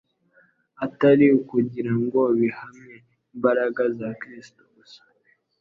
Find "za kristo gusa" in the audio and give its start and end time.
3.97-5.01